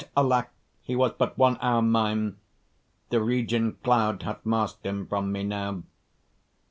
alack! 0.17 0.49
he 0.81 0.95
was 0.95 1.11
but 1.19 1.37
one 1.37 1.59
hour 1.61 1.79
mine, 1.79 2.35
The 3.11 3.21
region 3.21 3.73
cloud 3.83 4.23
hath 4.23 4.43
mask'd 4.43 4.83
him 4.83 5.05
from 5.05 5.31
me 5.31 5.43
now. 5.43 5.83